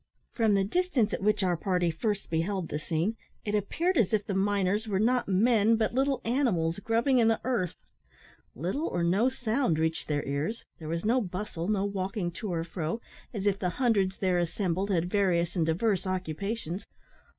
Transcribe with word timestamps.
From 0.31 0.55
the 0.55 0.63
distance 0.63 1.13
at 1.13 1.21
which 1.21 1.43
our 1.43 1.55
party 1.55 1.91
first 1.91 2.31
beheld 2.31 2.69
the 2.69 2.79
scene, 2.79 3.17
it 3.45 3.53
appeared 3.53 3.97
as 3.99 4.13
if 4.13 4.25
the 4.25 4.33
miners 4.33 4.87
were 4.87 4.97
not 4.97 5.27
men, 5.27 5.75
but 5.75 5.93
little 5.93 6.21
animals 6.25 6.79
grubbing 6.79 7.19
in 7.19 7.27
the 7.27 7.39
earth. 7.43 7.75
Little 8.55 8.87
or 8.87 9.03
no 9.03 9.29
sound 9.29 9.77
reached 9.77 10.07
their 10.07 10.23
ears; 10.25 10.65
there 10.79 10.89
was 10.89 11.05
no 11.05 11.21
bustle, 11.21 11.67
no 11.67 11.85
walking 11.85 12.31
to 12.31 12.51
and 12.55 12.65
fro, 12.65 12.99
as 13.31 13.45
if 13.45 13.59
the 13.59 13.69
hundreds 13.77 14.17
there 14.17 14.39
assembled 14.39 14.89
had 14.89 15.07
various 15.07 15.55
and 15.55 15.67
diverse 15.67 16.07
occupations. 16.07 16.87